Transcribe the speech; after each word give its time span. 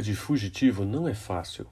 vida 0.00 0.02
de 0.02 0.14
fugitivo 0.14 0.84
não 0.84 1.06
é 1.06 1.14
fácil. 1.14 1.66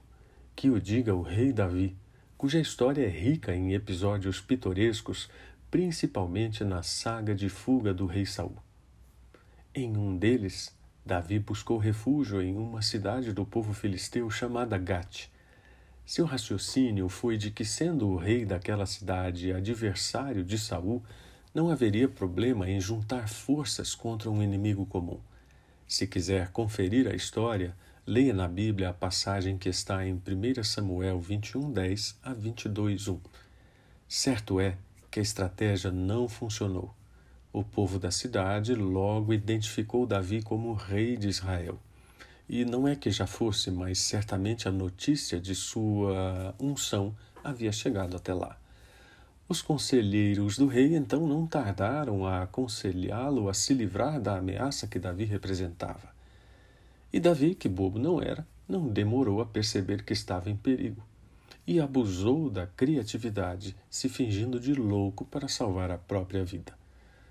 Que 0.55 0.69
o 0.69 0.79
diga 0.79 1.15
o 1.15 1.23
rei 1.23 1.51
Davi, 1.51 1.95
cuja 2.37 2.59
história 2.59 3.03
é 3.03 3.09
rica 3.09 3.55
em 3.55 3.73
episódios 3.73 4.39
pitorescos, 4.39 5.29
principalmente 5.71 6.63
na 6.63 6.83
saga 6.83 7.33
de 7.33 7.49
fuga 7.49 7.91
do 7.91 8.05
rei 8.05 8.25
Saul. 8.25 8.55
Em 9.73 9.97
um 9.97 10.15
deles, 10.15 10.71
Davi 11.03 11.39
buscou 11.39 11.79
refúgio 11.79 12.39
em 12.41 12.55
uma 12.55 12.83
cidade 12.83 13.33
do 13.33 13.45
povo 13.45 13.73
filisteu 13.73 14.29
chamada 14.29 14.77
Gate. 14.77 15.27
Seu 16.05 16.25
raciocínio 16.25 17.09
foi 17.09 17.35
de 17.35 17.49
que, 17.49 17.65
sendo 17.65 18.07
o 18.09 18.17
rei 18.17 18.45
daquela 18.45 18.85
cidade 18.85 19.51
adversário 19.51 20.43
de 20.43 20.57
Saul, 20.59 21.03
não 21.53 21.71
haveria 21.71 22.07
problema 22.07 22.69
em 22.69 22.79
juntar 22.79 23.27
forças 23.27 23.95
contra 23.95 24.29
um 24.29 24.43
inimigo 24.43 24.85
comum. 24.85 25.19
Se 25.87 26.05
quiser 26.05 26.49
conferir 26.49 27.07
a 27.07 27.15
história, 27.15 27.75
leia 28.09 28.33
na 28.33 28.47
Bíblia 28.47 28.89
a 28.89 28.93
passagem 28.93 29.55
que 29.55 29.69
está 29.69 30.03
em 30.03 30.15
1 30.15 30.63
Samuel 30.63 31.21
21, 31.21 31.71
10 31.71 32.17
a 32.23 32.33
22, 32.33 33.07
1. 33.07 33.19
Certo 34.07 34.59
é 34.59 34.75
que 35.11 35.19
a 35.19 35.21
estratégia 35.21 35.91
não 35.91 36.27
funcionou. 36.27 36.91
O 37.53 37.63
povo 37.63 37.99
da 37.99 38.09
cidade 38.09 38.73
logo 38.73 39.31
identificou 39.31 40.07
Davi 40.07 40.41
como 40.41 40.73
rei 40.73 41.17
de 41.17 41.27
Israel. 41.27 41.79
E 42.49 42.65
não 42.65 42.87
é 42.87 42.95
que 42.95 43.11
já 43.11 43.27
fosse, 43.27 43.69
mas 43.69 43.99
certamente 43.99 44.67
a 44.67 44.71
notícia 44.71 45.39
de 45.39 45.53
sua 45.53 46.55
unção 46.59 47.15
havia 47.43 47.71
chegado 47.71 48.17
até 48.17 48.33
lá. 48.33 48.57
Os 49.47 49.61
conselheiros 49.61 50.57
do 50.57 50.65
rei 50.65 50.95
então 50.95 51.27
não 51.27 51.45
tardaram 51.45 52.25
a 52.25 52.41
aconselhá-lo 52.41 53.49
a 53.49 53.53
se 53.53 53.71
livrar 53.71 54.19
da 54.19 54.37
ameaça 54.37 54.87
que 54.87 54.97
Davi 54.97 55.25
representava. 55.25 56.17
E 57.11 57.19
Davi, 57.19 57.55
que 57.55 57.67
bobo 57.67 57.97
não 57.97 58.21
era, 58.21 58.47
não 58.67 58.87
demorou 58.87 59.41
a 59.41 59.45
perceber 59.45 60.03
que 60.03 60.13
estava 60.13 60.49
em 60.49 60.55
perigo 60.55 61.03
e 61.65 61.79
abusou 61.79 62.49
da 62.49 62.65
criatividade, 62.65 63.75
se 63.89 64.09
fingindo 64.09 64.59
de 64.59 64.73
louco 64.73 65.23
para 65.23 65.47
salvar 65.47 65.91
a 65.91 65.99
própria 65.99 66.43
vida. 66.43 66.73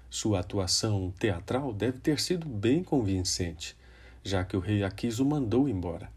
Sua 0.09 0.39
atuação 0.39 1.13
teatral 1.19 1.73
deve 1.73 1.99
ter 1.99 2.21
sido 2.21 2.49
bem 2.49 2.85
convincente, 2.85 3.77
já 4.23 4.45
que 4.45 4.57
o 4.57 4.61
rei 4.61 4.85
Aquis 4.85 5.19
o 5.19 5.25
mandou 5.25 5.69
embora. 5.69 6.09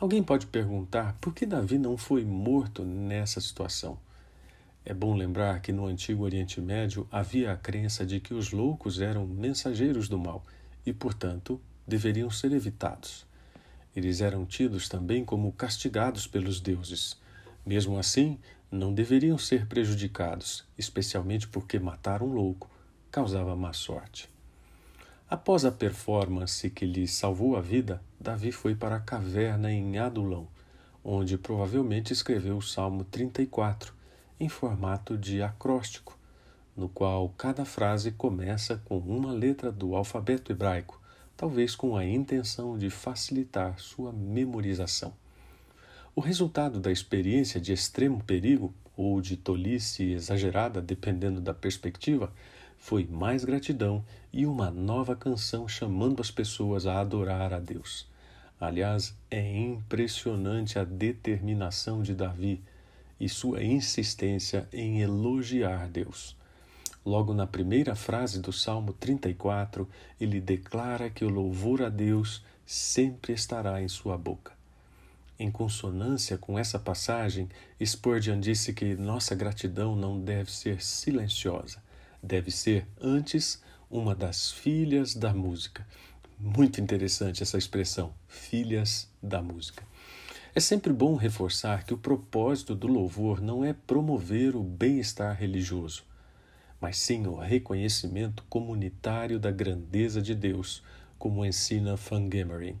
Alguém 0.00 0.22
pode 0.22 0.46
perguntar 0.46 1.16
por 1.20 1.34
que 1.34 1.44
Davi 1.44 1.76
não 1.76 1.96
foi 1.96 2.24
morto 2.24 2.84
nessa 2.84 3.38
situação. 3.38 3.98
É 4.82 4.94
bom 4.94 5.14
lembrar 5.14 5.60
que 5.60 5.72
no 5.72 5.86
antigo 5.86 6.24
Oriente 6.24 6.58
Médio 6.60 7.06
havia 7.12 7.52
a 7.52 7.56
crença 7.56 8.04
de 8.06 8.18
que 8.18 8.32
os 8.32 8.50
loucos 8.50 8.98
eram 9.00 9.26
mensageiros 9.26 10.08
do 10.08 10.18
mal 10.18 10.42
e, 10.86 10.92
portanto, 10.92 11.60
deveriam 11.86 12.30
ser 12.30 12.52
evitados. 12.52 13.26
Eles 13.94 14.20
eram 14.20 14.44
tidos 14.44 14.88
também 14.88 15.24
como 15.24 15.52
castigados 15.52 16.26
pelos 16.26 16.60
deuses. 16.60 17.16
Mesmo 17.64 17.98
assim, 17.98 18.38
não 18.70 18.92
deveriam 18.92 19.38
ser 19.38 19.66
prejudicados, 19.66 20.64
especialmente 20.76 21.48
porque 21.48 21.78
matar 21.78 22.22
um 22.22 22.32
louco 22.32 22.70
causava 23.10 23.56
má 23.56 23.72
sorte. 23.72 24.28
Após 25.28 25.64
a 25.64 25.72
performance 25.72 26.68
que 26.70 26.84
lhe 26.84 27.08
salvou 27.08 27.56
a 27.56 27.60
vida, 27.60 28.00
Davi 28.20 28.52
foi 28.52 28.74
para 28.74 28.96
a 28.96 29.00
caverna 29.00 29.72
em 29.72 29.98
Adulão, 29.98 30.46
onde 31.02 31.38
provavelmente 31.38 32.12
escreveu 32.12 32.58
o 32.58 32.62
Salmo 32.62 33.04
34, 33.04 33.94
em 34.38 34.48
formato 34.48 35.16
de 35.16 35.42
acróstico, 35.42 36.16
no 36.76 36.88
qual 36.88 37.28
cada 37.30 37.64
frase 37.64 38.12
começa 38.12 38.80
com 38.84 38.98
uma 38.98 39.32
letra 39.32 39.72
do 39.72 39.96
alfabeto 39.96 40.52
hebraico, 40.52 41.00
talvez 41.36 41.74
com 41.74 41.96
a 41.96 42.04
intenção 42.04 42.78
de 42.78 42.88
facilitar 42.88 43.78
sua 43.78 44.12
memorização. 44.12 45.12
O 46.14 46.20
resultado 46.20 46.80
da 46.80 46.90
experiência 46.90 47.60
de 47.60 47.72
extremo 47.72 48.22
perigo 48.24 48.72
ou 48.96 49.20
de 49.20 49.36
tolice 49.36 50.12
exagerada, 50.12 50.80
dependendo 50.80 51.40
da 51.40 51.52
perspectiva, 51.52 52.32
foi 52.78 53.04
mais 53.04 53.44
gratidão 53.44 54.04
e 54.32 54.46
uma 54.46 54.70
nova 54.70 55.14
canção 55.14 55.68
chamando 55.68 56.20
as 56.20 56.30
pessoas 56.30 56.86
a 56.86 57.00
adorar 57.00 57.52
a 57.52 57.58
Deus. 57.58 58.08
Aliás, 58.58 59.14
é 59.30 59.58
impressionante 59.58 60.78
a 60.78 60.84
determinação 60.84 62.02
de 62.02 62.14
Davi 62.14 62.62
e 63.20 63.28
sua 63.28 63.62
insistência 63.62 64.66
em 64.72 65.00
elogiar 65.00 65.88
Deus. 65.88 66.36
Logo 67.06 67.32
na 67.32 67.46
primeira 67.46 67.94
frase 67.94 68.38
do 68.40 68.52
Salmo 68.52 68.92
34, 68.92 69.88
ele 70.20 70.40
declara 70.40 71.08
que 71.08 71.24
o 71.24 71.30
louvor 71.30 71.80
a 71.80 71.88
Deus 71.88 72.44
sempre 72.66 73.32
estará 73.32 73.80
em 73.80 73.88
sua 73.88 74.18
boca. 74.18 74.52
Em 75.38 75.50
consonância 75.50 76.36
com 76.36 76.58
essa 76.58 76.78
passagem, 76.78 77.48
Spurgeon 77.82 78.40
disse 78.40 78.74
que 78.74 78.94
nossa 78.94 79.34
gratidão 79.34 79.96
não 79.96 80.20
deve 80.20 80.52
ser 80.52 80.82
silenciosa 80.82 81.86
deve 82.26 82.50
ser 82.50 82.86
antes 83.00 83.62
uma 83.90 84.14
das 84.14 84.50
filhas 84.50 85.14
da 85.14 85.32
música. 85.32 85.86
Muito 86.38 86.80
interessante 86.80 87.42
essa 87.42 87.56
expressão, 87.56 88.12
filhas 88.26 89.08
da 89.22 89.40
música. 89.40 89.84
É 90.54 90.60
sempre 90.60 90.92
bom 90.92 91.14
reforçar 91.14 91.84
que 91.84 91.94
o 91.94 91.98
propósito 91.98 92.74
do 92.74 92.86
louvor 92.86 93.40
não 93.40 93.64
é 93.64 93.72
promover 93.72 94.56
o 94.56 94.62
bem-estar 94.62 95.36
religioso, 95.38 96.04
mas 96.80 96.98
sim 96.98 97.26
o 97.26 97.36
reconhecimento 97.36 98.44
comunitário 98.48 99.38
da 99.38 99.50
grandeza 99.50 100.20
de 100.20 100.34
Deus, 100.34 100.82
como 101.18 101.44
ensina 101.44 101.96
Fangemery. 101.96 102.76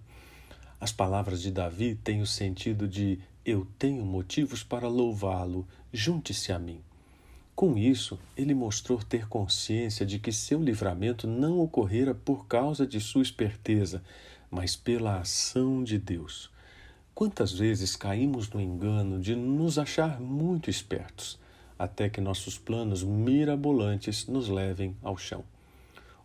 As 0.80 0.92
palavras 0.92 1.40
de 1.40 1.50
Davi 1.50 1.94
têm 1.94 2.20
o 2.20 2.26
sentido 2.26 2.86
de 2.86 3.18
eu 3.44 3.66
tenho 3.78 4.04
motivos 4.04 4.62
para 4.62 4.88
louvá-lo, 4.88 5.66
junte-se 5.92 6.52
a 6.52 6.58
mim. 6.58 6.80
Com 7.54 7.78
isso, 7.78 8.18
ele 8.36 8.52
mostrou 8.54 8.98
ter 8.98 9.26
consciência 9.28 10.04
de 10.04 10.18
que 10.18 10.30
seu 10.30 10.62
livramento 10.62 11.26
não 11.26 11.58
ocorrera 11.60 12.14
por 12.14 12.46
causa 12.46 12.86
de 12.86 13.00
sua 13.00 13.22
esperteza, 13.22 14.02
mas 14.50 14.76
pela 14.76 15.20
ação 15.20 15.82
de 15.82 15.98
Deus. 15.98 16.50
Quantas 17.14 17.52
vezes 17.52 17.96
caímos 17.96 18.50
no 18.50 18.60
engano 18.60 19.18
de 19.18 19.34
nos 19.34 19.78
achar 19.78 20.20
muito 20.20 20.68
espertos, 20.68 21.38
até 21.78 22.08
que 22.08 22.20
nossos 22.20 22.58
planos 22.58 23.02
mirabolantes 23.02 24.26
nos 24.26 24.48
levem 24.48 24.96
ao 25.02 25.16
chão? 25.16 25.44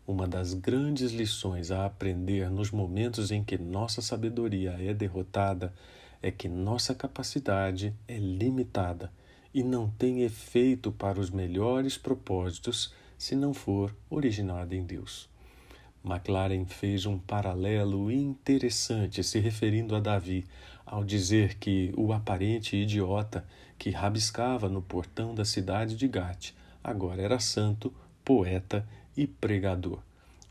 Uma 0.07 0.28
das 0.28 0.53
grandes 0.53 1.12
lições 1.12 1.72
a 1.72 1.85
aprender 1.85 2.50
nos 2.50 2.72
momentos 2.72 3.31
em 3.31 3.44
que 3.44 3.57
nossa 3.57 4.01
sabedoria 4.01 4.75
é 4.79 4.94
derrotada 4.94 5.73
é 6.22 6.29
que 6.29 6.50
nossa 6.50 6.94
capacidade 6.94 7.94
é 8.07 8.17
limitada 8.17 9.11
e 9.53 9.63
não 9.63 9.90
tem 9.90 10.22
efeito 10.22 10.91
para 10.91 11.19
os 11.19 11.29
melhores 11.29 11.97
propósitos 11.97 12.94
se 13.17 13.35
não 13.35 13.53
for 13.53 13.95
originada 14.09 14.75
em 14.75 14.84
Deus. 14.84 15.31
McLaren 16.03 16.66
fez 16.66 17.06
um 17.06 17.17
paralelo 17.17 18.12
interessante 18.12 19.23
se 19.23 19.39
referindo 19.39 19.95
a 19.95 20.00
Davi 20.00 20.45
ao 20.85 21.03
dizer 21.03 21.56
que 21.56 21.94
o 21.95 22.12
aparente 22.12 22.75
idiota 22.75 23.45
que 23.78 23.91
rabiscava 23.91 24.67
no 24.67 24.81
portão 24.81 25.34
da 25.34 25.45
cidade 25.45 25.95
de 25.95 26.07
Gate 26.07 26.53
agora 26.84 27.22
era 27.22 27.40
santo, 27.40 27.94
poeta 28.25 28.88
e 29.16 29.28
pregador. 29.28 30.00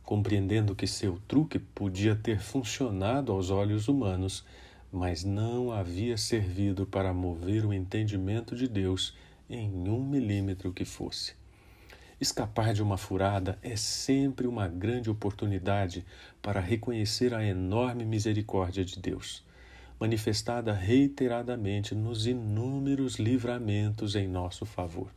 Compreendendo 0.03 0.75
que 0.75 0.87
seu 0.87 1.21
truque 1.29 1.59
podia 1.59 2.17
ter 2.17 2.41
funcionado 2.41 3.33
aos 3.33 3.51
olhos 3.51 3.89
humanos, 3.89 4.45
mas 4.93 5.25
não 5.25 5.71
havia 5.73 6.17
servido 6.17 6.87
para 6.87 7.13
mover 7.13 7.65
o 7.65 7.73
entendimento 7.73 8.57
de 8.57 8.67
Deus 8.67 9.15
em 9.49 9.89
um 9.89 10.05
milímetro 10.05 10.73
que 10.73 10.85
fosse. 10.85 11.40
Escapar 12.21 12.75
de 12.75 12.83
uma 12.83 12.99
furada 12.99 13.59
é 13.63 13.75
sempre 13.77 14.47
uma 14.47 14.69
grande 14.69 15.09
oportunidade 15.09 16.05
para 16.43 16.61
reconhecer 16.61 17.33
a 17.33 17.43
enorme 17.43 18.05
misericórdia 18.05 18.85
de 18.85 19.01
Deus, 19.01 19.43
manifestada 19.99 20.75
reiteradamente 20.75 21.95
nos 21.95 22.27
inúmeros 22.27 23.15
livramentos 23.15 24.15
em 24.17 24.29
nosso 24.29 24.67
favor. 24.67 25.09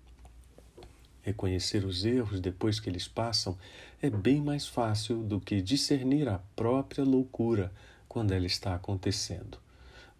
Reconhecer 1.21 1.83
os 1.83 2.05
erros 2.05 2.39
depois 2.39 2.79
que 2.79 2.89
eles 2.89 3.05
passam 3.05 3.57
é 4.01 4.09
bem 4.09 4.41
mais 4.41 4.65
fácil 4.65 5.23
do 5.23 5.41
que 5.41 5.61
discernir 5.61 6.29
a 6.29 6.39
própria 6.55 7.03
loucura 7.03 7.69
quando 8.07 8.31
ela 8.31 8.45
está 8.45 8.75
acontecendo. 8.75 9.57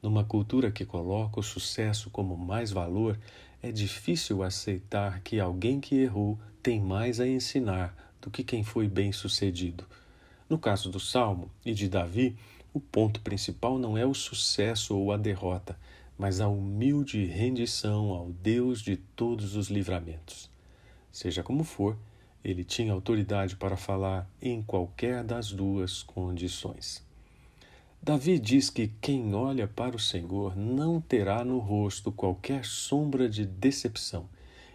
Numa 0.01 0.25
cultura 0.25 0.69
que 0.69 0.83
coloca 0.83 1.39
o 1.39 1.43
sucesso 1.43 2.09
como 2.09 2.35
mais 2.35 2.71
valor, 2.71 3.17
é 3.61 3.71
difícil 3.71 4.43
aceitar 4.43 5.21
que 5.21 5.39
alguém 5.39 5.79
que 5.79 5.95
errou 5.95 6.37
tem 6.63 6.79
mais 6.79 7.19
a 7.19 7.27
ensinar 7.27 7.93
do 8.21 8.31
que 8.31 8.41
quem 8.41 8.63
foi 8.63 8.87
bem-sucedido. 8.87 9.85
No 10.49 10.57
caso 10.57 10.89
do 10.89 10.99
Salmo 10.99 11.51
e 11.65 11.73
de 11.73 11.89
Davi, 11.89 12.37
o 12.73 12.79
ponto 12.79 13.19
principal 13.19 13.77
não 13.77 13.97
é 13.97 14.05
o 14.05 14.13
sucesso 14.13 14.97
ou 14.97 15.11
a 15.11 15.17
derrota, 15.17 15.77
mas 16.17 16.39
a 16.39 16.47
humilde 16.47 17.25
rendição 17.25 18.11
ao 18.11 18.29
Deus 18.29 18.81
de 18.81 18.95
todos 18.95 19.57
os 19.57 19.67
livramentos. 19.67 20.49
Seja 21.11 21.43
como 21.43 21.65
for, 21.65 21.97
ele 22.41 22.63
tinha 22.63 22.93
autoridade 22.93 23.57
para 23.57 23.75
falar 23.75 24.25
em 24.41 24.61
qualquer 24.61 25.21
das 25.21 25.51
duas 25.51 26.01
condições. 26.01 27.03
Davi 28.01 28.39
diz 28.39 28.69
que 28.69 28.89
quem 29.01 29.35
olha 29.35 29.67
para 29.67 29.97
o 29.97 29.99
Senhor 29.99 30.55
não 30.55 31.01
terá 31.01 31.43
no 31.43 31.59
rosto 31.59 32.09
qualquer 32.09 32.63
sombra 32.63 33.27
de 33.29 33.45
decepção 33.45 34.29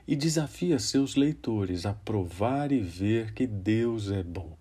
e 0.09 0.17
desafia 0.17 0.79
seus 0.79 1.17
leitores 1.17 1.85
a 1.85 1.93
provar 1.93 2.73
e 2.73 2.81
ver 2.81 3.35
que 3.35 3.47
Deus 3.47 4.11
é 4.11 4.23
bom. 4.23 4.57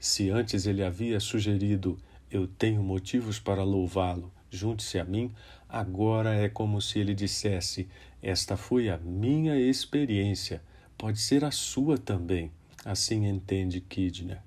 Se 0.00 0.30
antes 0.30 0.64
ele 0.64 0.82
havia 0.82 1.20
sugerido: 1.20 1.98
Eu 2.30 2.46
tenho 2.46 2.82
motivos 2.82 3.38
para 3.38 3.62
louvá-lo, 3.62 4.32
junte-se 4.50 4.98
a 4.98 5.04
mim, 5.04 5.30
agora 5.68 6.34
é 6.34 6.48
como 6.48 6.80
se 6.80 6.98
ele 6.98 7.14
dissesse: 7.14 7.86
Esta 8.22 8.56
foi 8.56 8.88
a 8.88 8.96
minha 8.96 9.60
experiência, 9.60 10.62
pode 10.96 11.20
ser 11.20 11.44
a 11.44 11.50
sua 11.50 11.98
também. 11.98 12.50
Assim 12.82 13.26
entende 13.26 13.78
Kidner. 13.78 14.40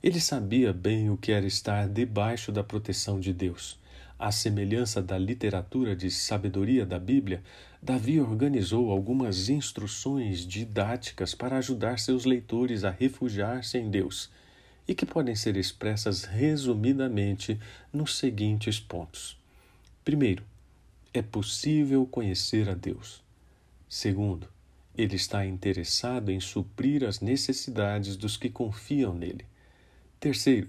Ele 0.00 0.20
sabia 0.20 0.72
bem 0.72 1.10
o 1.10 1.16
que 1.16 1.32
era 1.32 1.44
estar 1.44 1.88
debaixo 1.88 2.52
da 2.52 2.62
proteção 2.62 3.18
de 3.18 3.32
Deus. 3.32 3.76
À 4.18 4.32
semelhança 4.32 5.00
da 5.00 5.16
literatura 5.16 5.94
de 5.94 6.10
sabedoria 6.10 6.84
da 6.84 6.98
Bíblia, 6.98 7.40
Davi 7.80 8.20
organizou 8.20 8.90
algumas 8.90 9.48
instruções 9.48 10.44
didáticas 10.44 11.36
para 11.36 11.56
ajudar 11.58 12.00
seus 12.00 12.24
leitores 12.24 12.82
a 12.82 12.90
refugiar-se 12.90 13.78
em 13.78 13.88
Deus 13.88 14.28
e 14.88 14.94
que 14.94 15.06
podem 15.06 15.36
ser 15.36 15.56
expressas 15.56 16.24
resumidamente 16.24 17.60
nos 17.92 18.18
seguintes 18.18 18.80
pontos. 18.80 19.38
Primeiro, 20.04 20.42
é 21.14 21.22
possível 21.22 22.04
conhecer 22.04 22.68
a 22.68 22.74
Deus. 22.74 23.22
Segundo, 23.88 24.48
ele 24.96 25.14
está 25.14 25.46
interessado 25.46 26.32
em 26.32 26.40
suprir 26.40 27.04
as 27.04 27.20
necessidades 27.20 28.16
dos 28.16 28.36
que 28.36 28.50
confiam 28.50 29.14
nele. 29.14 29.44
Terceiro, 30.18 30.68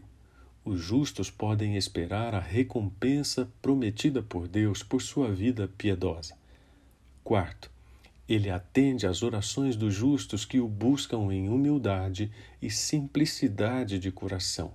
os 0.63 0.81
justos 0.81 1.29
podem 1.29 1.75
esperar 1.77 2.35
a 2.35 2.39
recompensa 2.39 3.49
prometida 3.61 4.21
por 4.21 4.47
Deus 4.47 4.83
por 4.83 5.01
sua 5.01 5.31
vida 5.31 5.69
piedosa. 5.77 6.35
Quarto, 7.23 7.71
ele 8.27 8.49
atende 8.49 9.07
às 9.07 9.23
orações 9.23 9.75
dos 9.75 9.93
justos 9.93 10.45
que 10.45 10.59
o 10.59 10.67
buscam 10.67 11.33
em 11.33 11.49
humildade 11.49 12.31
e 12.61 12.69
simplicidade 12.69 13.97
de 13.97 14.11
coração. 14.11 14.73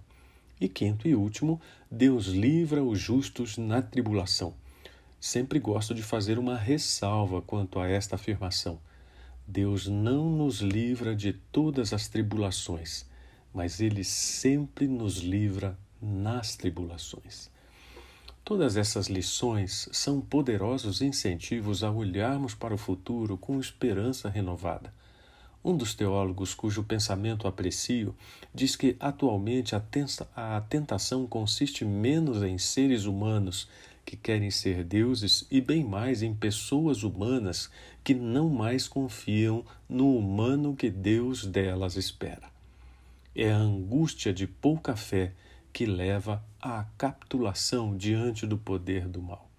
E 0.61 0.69
quinto 0.69 1.07
e 1.07 1.15
último, 1.15 1.61
Deus 1.91 2.27
livra 2.27 2.83
os 2.83 2.99
justos 2.99 3.59
na 3.59 3.83
tribulação. 3.83 4.55
Sempre 5.21 5.59
gosto 5.59 5.95
de 5.95 6.03
fazer 6.03 6.39
uma 6.39 6.57
ressalva 6.57 7.41
quanto 7.43 7.79
a 7.79 7.89
esta 7.89 8.17
afirmação. 8.17 8.79
Deus 9.47 9.87
não 9.87 10.31
nos 10.31 10.61
livra 10.61 11.15
de 11.15 11.33
todas 11.33 11.93
as 11.93 12.09
tribulações 12.09 13.07
mas 13.55 13.81
ele 13.81 14.03
sempre 14.03 14.89
nos 14.89 15.19
livra 15.19 15.79
nas 16.03 16.57
tribulações. 16.57 17.49
Todas 18.45 18.77
essas 18.77 19.07
lições 19.07 19.89
são 19.91 20.21
poderosos 20.21 21.01
incentivos 21.01 21.83
a 21.83 21.91
olharmos 21.91 22.55
para 22.55 22.75
o 22.75 22.79
futuro 22.79 23.39
com 23.39 23.59
esperança 23.59 24.29
renovada. 24.29 24.93
Um 25.65 25.75
dos 25.75 25.95
teólogos 25.95 26.53
cujo 26.53 26.85
pensamento 26.85 27.49
aprecio 27.49 28.15
diz 28.55 28.77
que 28.77 28.97
atualmente 29.01 29.75
a 29.75 30.61
tentação 30.61 31.27
consiste 31.27 31.87
menos 31.87 32.43
em 32.43 32.59
seres 32.59 33.07
humanos 33.07 33.67
que 34.05 34.15
querem 34.15 34.51
ser 34.51 34.85
deuses 34.85 35.47
e 35.51 35.63
bem 35.63 35.83
mais 35.83 36.23
em 36.23 36.35
pessoas 36.35 37.03
humanas 37.03 37.71
que 38.03 38.13
não 38.13 38.51
mais 38.51 38.87
confiam 38.87 39.65
no 39.89 40.19
humano 40.19 40.77
que 40.77 40.91
Deus 40.91 41.47
delas 41.47 41.97
espera. 41.97 42.54
É 43.35 43.51
a 43.51 43.57
angústia 43.57 44.33
de 44.33 44.47
pouca 44.47 44.95
fé 44.95 45.33
que 45.73 45.87
leva 45.87 46.45
à 46.63 46.85
capitulação 46.97 47.97
diante 47.97 48.47
do 48.47 48.57
poder 48.57 49.09
do 49.09 49.21
mal. 49.21 49.51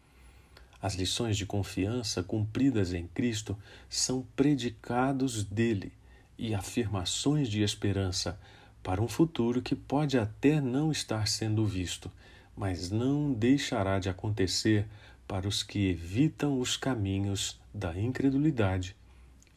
As 0.81 0.95
lições 0.95 1.35
de 1.35 1.45
confiança 1.45 2.23
cumpridas 2.23 2.93
em 2.93 3.05
Cristo 3.07 3.57
são 3.89 4.25
predicados 4.35 5.43
dele 5.43 5.91
e 6.37 6.53
afirmações 6.53 7.49
de 7.49 7.63
esperança 7.63 8.39
para 8.81 9.01
um 9.01 9.07
futuro 9.07 9.61
que 9.61 9.75
pode 9.75 10.17
até 10.17 10.61
não 10.61 10.91
estar 10.91 11.27
sendo 11.27 11.65
visto, 11.65 12.09
mas 12.55 12.91
não 12.91 13.33
deixará 13.33 13.99
de 13.99 14.07
acontecer 14.07 14.85
para 15.27 15.47
os 15.47 15.63
que 15.63 15.89
evitam 15.89 16.59
os 16.59 16.77
caminhos 16.77 17.59
da 17.73 17.99
incredulidade 17.99 18.95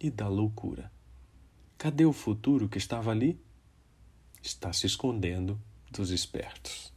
e 0.01 0.11
da 0.11 0.27
loucura. 0.27 0.91
Cadê 1.77 2.05
o 2.05 2.13
futuro 2.13 2.69
que 2.69 2.79
estava 2.79 3.11
ali? 3.11 3.39
Está 4.43 4.73
se 4.73 4.87
escondendo 4.87 5.61
dos 5.91 6.11
espertos. 6.11 6.93